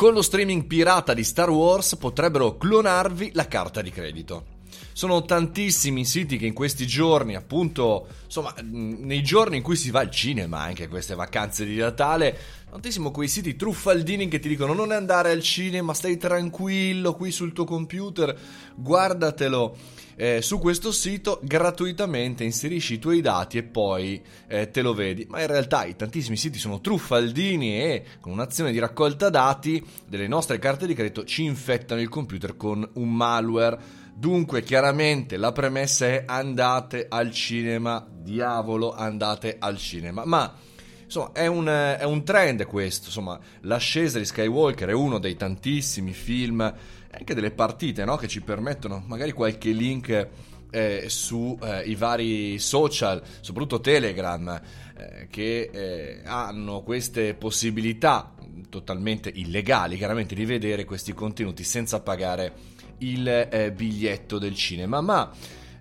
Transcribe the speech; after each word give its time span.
Con 0.00 0.14
lo 0.14 0.22
streaming 0.22 0.64
pirata 0.64 1.12
di 1.12 1.22
Star 1.22 1.50
Wars 1.50 1.94
potrebbero 1.96 2.56
clonarvi 2.56 3.32
la 3.34 3.46
carta 3.46 3.82
di 3.82 3.90
credito. 3.90 4.59
Sono 4.92 5.24
tantissimi 5.24 6.04
siti 6.04 6.36
che 6.36 6.46
in 6.46 6.54
questi 6.54 6.86
giorni, 6.86 7.34
appunto, 7.34 8.06
insomma, 8.24 8.54
nei 8.62 9.22
giorni 9.22 9.56
in 9.56 9.62
cui 9.62 9.76
si 9.76 9.90
va 9.90 10.00
al 10.00 10.10
cinema, 10.10 10.60
anche 10.60 10.88
queste 10.88 11.14
vacanze 11.14 11.64
di 11.64 11.76
Natale, 11.76 12.36
tantissimo 12.70 13.10
quei 13.10 13.28
siti 13.28 13.56
truffaldini 13.56 14.28
che 14.28 14.38
ti 14.38 14.48
dicono 14.48 14.72
non 14.72 14.92
andare 14.92 15.30
al 15.30 15.42
cinema, 15.42 15.94
stai 15.94 16.16
tranquillo 16.16 17.14
qui 17.14 17.30
sul 17.30 17.52
tuo 17.52 17.64
computer, 17.64 18.36
guardatelo 18.74 19.76
eh, 20.20 20.42
su 20.42 20.58
questo 20.58 20.92
sito 20.92 21.40
gratuitamente, 21.42 22.44
inserisci 22.44 22.94
i 22.94 22.98
tuoi 22.98 23.22
dati 23.22 23.56
e 23.56 23.62
poi 23.62 24.22
eh, 24.48 24.70
te 24.70 24.82
lo 24.82 24.92
vedi. 24.92 25.24
Ma 25.30 25.40
in 25.40 25.46
realtà 25.46 25.86
i 25.86 25.96
tantissimi 25.96 26.36
siti 26.36 26.58
sono 26.58 26.82
truffaldini 26.82 27.80
e 27.80 28.04
con 28.20 28.32
un'azione 28.32 28.70
di 28.70 28.78
raccolta 28.78 29.30
dati 29.30 29.82
delle 30.06 30.28
nostre 30.28 30.58
carte 30.58 30.86
di 30.86 30.92
credito 30.92 31.24
ci 31.24 31.44
infettano 31.44 32.02
il 32.02 32.10
computer 32.10 32.54
con 32.54 32.86
un 32.94 33.14
malware 33.14 33.78
Dunque, 34.20 34.62
chiaramente 34.62 35.38
la 35.38 35.50
premessa 35.50 36.04
è 36.04 36.24
andate 36.26 37.06
al 37.08 37.32
cinema, 37.32 38.06
diavolo, 38.06 38.92
andate 38.92 39.56
al 39.58 39.78
cinema. 39.78 40.26
Ma 40.26 40.54
insomma, 41.02 41.32
è 41.32 41.46
un, 41.46 41.66
è 41.66 42.04
un 42.04 42.22
trend 42.22 42.66
questo. 42.66 43.06
Insomma, 43.06 43.40
l'ascesa 43.62 44.18
di 44.18 44.26
Skywalker 44.26 44.90
è 44.90 44.92
uno 44.92 45.18
dei 45.18 45.36
tantissimi 45.36 46.12
film, 46.12 46.60
anche 46.60 47.32
delle 47.32 47.50
partite, 47.50 48.04
no? 48.04 48.16
Che 48.16 48.28
ci 48.28 48.42
permettono 48.42 49.02
magari 49.06 49.32
qualche 49.32 49.70
link 49.70 50.28
eh, 50.70 51.04
sui 51.06 51.56
eh, 51.62 51.96
vari 51.96 52.58
social, 52.58 53.22
soprattutto 53.40 53.80
Telegram, 53.80 54.60
eh, 54.98 55.28
che 55.30 55.70
eh, 55.72 56.20
hanno 56.26 56.82
queste 56.82 57.32
possibilità 57.32 58.34
totalmente 58.68 59.30
illegali, 59.32 59.96
chiaramente, 59.96 60.34
di 60.34 60.44
vedere 60.44 60.84
questi 60.84 61.14
contenuti 61.14 61.64
senza 61.64 62.00
pagare 62.00 62.79
il 63.00 63.28
eh, 63.28 63.72
biglietto 63.72 64.38
del 64.38 64.54
cinema, 64.54 65.00
ma 65.00 65.30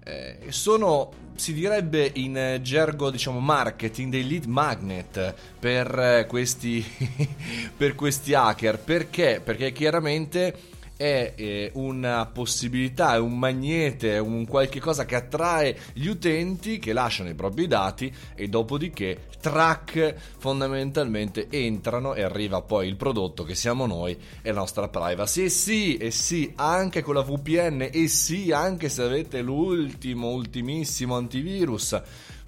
eh, 0.04 0.38
sono 0.50 1.12
si 1.36 1.54
direbbe 1.54 2.12
in 2.16 2.60
gergo 2.62 3.10
diciamo 3.10 3.40
marketing 3.40 4.12
dei 4.12 4.28
lead 4.28 4.44
magnet 4.44 5.34
per 5.58 5.98
eh, 5.98 6.26
questi 6.28 6.86
per 7.76 7.96
questi 7.96 8.34
hacker. 8.34 8.78
Perché? 8.80 9.42
Perché 9.44 9.72
chiaramente 9.72 10.54
è 11.00 11.32
eh, 11.38 11.72
una 11.76 12.26
possibilità, 12.26 13.14
è 13.14 13.20
un 13.20 13.40
magnete, 13.40 14.16
è 14.16 14.18
un 14.18 14.46
qualche 14.46 14.82
cosa 14.82 15.06
che 15.06 15.16
attrae 15.16 15.78
gli 15.94 16.08
utenti 16.08 16.78
che 16.78 16.92
lasciano 16.92 17.30
i 17.30 17.36
propri 17.36 17.68
dati 17.68 18.14
e 18.36 18.50
dopodiché 18.50 19.28
track 19.40 20.16
fondamentalmente 20.40 21.48
entrano 21.50 22.16
e 22.16 22.24
arriva 22.24 22.62
poi 22.62 22.90
il 22.90 22.98
prodotto 22.98 23.46
che 23.46 23.56
siamo 23.56 23.86
noi 23.86 24.18
e 24.42 24.52
la 24.52 24.60
nostra 24.60 24.90
privacy. 24.90 25.46
E 25.46 25.50
sì, 25.50 25.96
e 25.96 26.12
sì, 26.12 26.52
anche 26.58 27.02
con 27.02 27.14
la 27.14 27.22
VPN, 27.22 27.88
e 27.94 28.10
sì, 28.10 28.52
anche 28.52 28.90
se 28.90 29.02
avete 29.02 29.42
l'ultimo, 29.42 30.32
ultimissimo 30.32 31.16
antivirus 31.16 31.98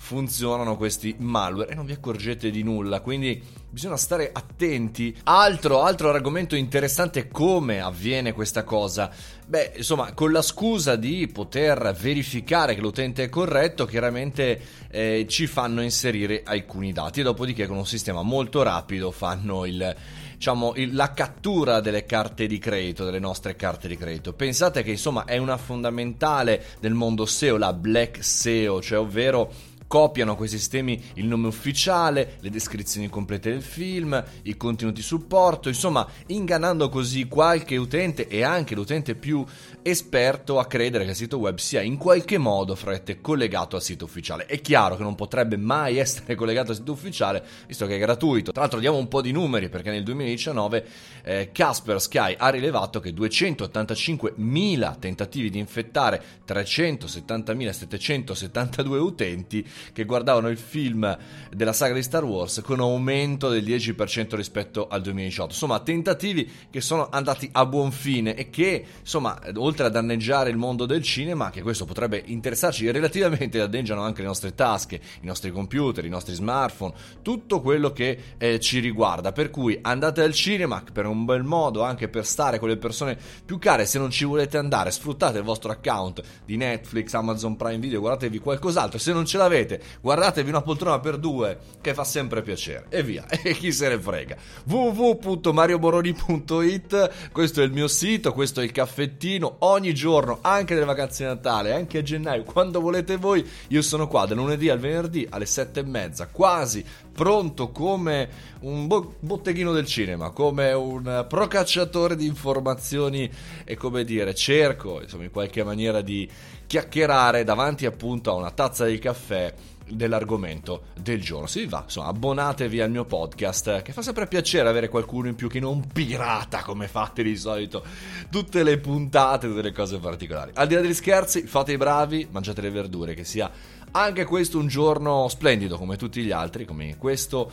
funzionano 0.01 0.77
questi 0.77 1.15
malware 1.19 1.71
e 1.71 1.75
non 1.75 1.85
vi 1.85 1.93
accorgete 1.93 2.49
di 2.49 2.63
nulla, 2.63 3.01
quindi 3.01 3.41
bisogna 3.69 3.97
stare 3.97 4.31
attenti. 4.33 5.15
Altro, 5.25 5.83
altro 5.83 6.09
argomento 6.09 6.55
interessante 6.55 7.27
come 7.27 7.79
avviene 7.79 8.33
questa 8.33 8.63
cosa. 8.63 9.11
Beh, 9.45 9.73
insomma, 9.77 10.11
con 10.13 10.31
la 10.31 10.41
scusa 10.41 10.95
di 10.95 11.29
poter 11.31 11.95
verificare 11.97 12.73
che 12.73 12.81
l'utente 12.81 13.25
è 13.25 13.29
corretto, 13.29 13.85
chiaramente 13.85 14.59
eh, 14.89 15.27
ci 15.29 15.45
fanno 15.45 15.83
inserire 15.83 16.41
alcuni 16.43 16.91
dati 16.91 17.19
e 17.19 17.23
dopodiché 17.23 17.67
con 17.67 17.77
un 17.77 17.85
sistema 17.85 18.23
molto 18.23 18.63
rapido 18.63 19.11
fanno 19.11 19.65
il 19.65 19.95
diciamo, 20.35 20.73
la 20.75 21.13
cattura 21.13 21.79
delle 21.79 22.05
carte 22.05 22.47
di 22.47 22.57
credito, 22.57 23.05
delle 23.05 23.19
nostre 23.19 23.55
carte 23.55 23.87
di 23.87 23.95
credito. 23.95 24.33
Pensate 24.33 24.81
che 24.81 24.89
insomma 24.89 25.25
è 25.25 25.37
una 25.37 25.57
fondamentale 25.57 26.65
del 26.79 26.95
mondo 26.95 27.27
SEO, 27.27 27.57
la 27.57 27.71
Black 27.73 28.23
SEO, 28.23 28.81
cioè 28.81 28.97
ovvero 28.97 29.69
copiano 29.91 30.37
quei 30.37 30.47
sistemi 30.47 31.03
il 31.15 31.25
nome 31.25 31.47
ufficiale, 31.47 32.37
le 32.39 32.49
descrizioni 32.49 33.09
complete 33.09 33.51
del 33.51 33.61
film, 33.61 34.23
i 34.43 34.55
contenuti 34.55 35.01
supporto, 35.01 35.67
insomma, 35.67 36.07
ingannando 36.27 36.87
così 36.87 37.27
qualche 37.27 37.75
utente 37.75 38.29
e 38.29 38.41
anche 38.41 38.73
l'utente 38.73 39.15
più 39.15 39.43
esperto 39.81 40.59
a 40.59 40.65
credere 40.65 41.03
che 41.03 41.09
il 41.09 41.17
sito 41.17 41.39
web 41.39 41.57
sia 41.57 41.81
in 41.81 41.97
qualche 41.97 42.37
modo 42.37 42.73
frette 42.75 43.19
collegato 43.19 43.75
al 43.75 43.81
sito 43.81 44.05
ufficiale. 44.05 44.45
È 44.45 44.61
chiaro 44.61 44.95
che 44.95 45.03
non 45.03 45.15
potrebbe 45.15 45.57
mai 45.57 45.97
essere 45.97 46.35
collegato 46.39 46.71
al 46.71 46.77
sito 46.77 46.93
ufficiale, 46.93 47.43
visto 47.67 47.85
che 47.85 47.95
è 47.95 47.99
gratuito. 47.99 48.53
Tra 48.53 48.61
l'altro 48.61 48.79
diamo 48.79 48.95
un 48.95 49.09
po' 49.09 49.21
di 49.21 49.33
numeri 49.33 49.67
perché 49.67 49.91
nel 49.91 50.03
2019 50.03 50.85
eh, 51.23 51.49
Kaspersky 51.51 52.35
ha 52.37 52.47
rilevato 52.47 53.01
che 53.01 53.13
285.000 53.13 54.99
tentativi 54.99 55.49
di 55.49 55.59
infettare 55.59 56.23
370.772 56.47 58.97
utenti 58.97 59.67
che 59.93 60.05
guardavano 60.05 60.49
il 60.49 60.57
film 60.57 61.17
della 61.51 61.73
saga 61.73 61.93
di 61.93 62.03
Star 62.03 62.23
Wars 62.23 62.61
con 62.63 62.79
aumento 62.79 63.49
del 63.49 63.63
10% 63.63 64.35
rispetto 64.35 64.87
al 64.87 65.01
2018. 65.01 65.51
Insomma, 65.51 65.79
tentativi 65.79 66.49
che 66.69 66.81
sono 66.81 67.09
andati 67.09 67.49
a 67.51 67.65
buon 67.65 67.91
fine 67.91 68.35
e 68.35 68.49
che, 68.49 68.83
insomma, 68.99 69.39
oltre 69.55 69.85
a 69.85 69.89
danneggiare 69.89 70.49
il 70.49 70.57
mondo 70.57 70.85
del 70.85 71.03
cinema, 71.03 71.49
che 71.49 71.61
questo 71.61 71.85
potrebbe 71.85 72.21
interessarci 72.25 72.89
relativamente, 72.91 73.57
danneggiano 73.57 74.01
anche 74.01 74.21
le 74.21 74.27
nostre 74.27 74.55
tasche, 74.55 75.01
i 75.21 75.25
nostri 75.25 75.51
computer, 75.51 76.05
i 76.05 76.09
nostri 76.09 76.33
smartphone, 76.33 76.93
tutto 77.21 77.61
quello 77.61 77.91
che 77.91 78.17
eh, 78.37 78.59
ci 78.59 78.79
riguarda. 78.79 79.31
Per 79.31 79.49
cui 79.49 79.77
andate 79.81 80.21
al 80.21 80.33
cinema 80.33 80.83
per 80.91 81.05
un 81.05 81.25
bel 81.25 81.43
modo, 81.43 81.83
anche 81.83 82.07
per 82.07 82.25
stare 82.25 82.59
con 82.59 82.69
le 82.69 82.77
persone 82.77 83.17
più 83.45 83.57
care. 83.57 83.85
Se 83.85 83.97
non 83.97 84.09
ci 84.09 84.25
volete 84.25 84.57
andare, 84.57 84.91
sfruttate 84.91 85.39
il 85.39 85.43
vostro 85.43 85.71
account 85.71 86.21
di 86.45 86.57
Netflix, 86.57 87.13
Amazon 87.13 87.55
Prime 87.55 87.79
Video, 87.79 87.99
guardatevi 87.99 88.39
qualcos'altro. 88.39 88.99
Se 88.99 89.13
non 89.13 89.25
ce 89.25 89.37
l'avete, 89.37 89.70
volete, 89.71 89.81
guardatevi 90.01 90.49
una 90.49 90.61
poltrona 90.61 90.99
per 90.99 91.17
due 91.17 91.57
che 91.79 91.93
fa 91.93 92.03
sempre 92.03 92.41
piacere. 92.41 92.87
E 92.89 93.01
via, 93.03 93.23
e 93.29 93.53
chi 93.53 93.71
se 93.71 93.87
ne 93.89 93.99
frega. 93.99 94.35
www.marioboroni.it, 94.65 97.29
questo 97.31 97.61
è 97.61 97.63
il 97.63 97.71
mio 97.71 97.87
sito, 97.87 98.33
questo 98.33 98.61
è 98.61 98.63
il 98.63 98.71
caffettino. 98.71 99.57
Ogni 99.59 99.93
giorno, 99.93 100.39
anche 100.41 100.73
nelle 100.73 100.85
vacanze 100.85 101.23
di 101.23 101.29
Natale, 101.29 101.73
anche 101.73 101.99
a 101.99 102.01
gennaio, 102.01 102.43
quando 102.43 102.81
volete 102.81 103.17
voi, 103.17 103.47
io 103.67 103.81
sono 103.81 104.07
qua 104.07 104.25
dal 104.25 104.37
lunedì 104.37 104.69
al 104.69 104.79
venerdì 104.79 105.27
alle 105.29 105.45
sette 105.45 105.81
e 105.81 105.83
mezza, 105.83 106.27
quasi 106.27 106.83
pronto 107.13 107.71
come 107.71 108.29
un 108.61 108.87
bo- 108.87 109.15
botteghino 109.19 109.73
del 109.73 109.85
cinema, 109.85 110.31
come 110.31 110.71
un 110.71 111.25
procacciatore 111.27 112.15
di 112.15 112.25
informazioni 112.25 113.29
e 113.65 113.75
come 113.75 114.03
dire, 114.03 114.33
cerco 114.33 115.01
insomma 115.01 115.23
in 115.23 115.31
qualche 115.31 115.63
maniera 115.63 116.01
di 116.01 116.29
chiacchierare 116.67 117.43
davanti 117.43 117.85
appunto 117.85 118.31
a 118.31 118.35
una 118.35 118.51
tazza 118.51 118.85
di 118.85 118.97
caffè 118.97 119.53
dell'argomento 119.95 120.83
del 120.99 121.21
giorno. 121.21 121.47
Se 121.47 121.61
vi 121.61 121.67
va, 121.67 121.81
insomma, 121.83 122.07
abbonatevi 122.07 122.81
al 122.81 122.91
mio 122.91 123.05
podcast, 123.05 123.81
che 123.81 123.93
fa 123.93 124.01
sempre 124.01 124.27
piacere 124.27 124.69
avere 124.69 124.89
qualcuno 124.89 125.27
in 125.27 125.35
più 125.35 125.49
che 125.49 125.59
non 125.59 125.87
pirata 125.91 126.61
come 126.63 126.87
fate 126.87 127.23
di 127.23 127.35
solito 127.35 127.83
tutte 128.29 128.63
le 128.63 128.77
puntate, 128.77 129.47
tutte 129.47 129.61
le 129.61 129.71
cose 129.71 129.97
particolari. 129.99 130.51
Al 130.55 130.67
di 130.67 130.75
là 130.75 130.81
degli 130.81 130.93
scherzi, 130.93 131.43
fate 131.43 131.73
i 131.73 131.77
bravi, 131.77 132.27
mangiate 132.29 132.61
le 132.61 132.69
verdure, 132.69 133.13
che 133.13 133.23
sia 133.23 133.51
anche 133.91 134.25
questo 134.25 134.57
un 134.57 134.67
giorno 134.67 135.27
splendido 135.27 135.77
come 135.77 135.97
tutti 135.97 136.23
gli 136.23 136.31
altri, 136.31 136.65
come 136.65 136.97
questo 136.97 137.51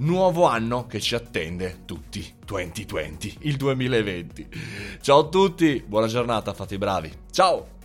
nuovo 0.00 0.46
anno 0.46 0.86
che 0.86 1.00
ci 1.00 1.14
attende 1.14 1.80
tutti 1.84 2.34
2020, 2.44 3.38
il 3.40 3.56
2020. 3.56 4.48
Ciao 5.00 5.18
a 5.20 5.28
tutti, 5.28 5.82
buona 5.86 6.06
giornata, 6.06 6.54
fate 6.54 6.74
i 6.74 6.78
bravi. 6.78 7.12
Ciao! 7.30 7.79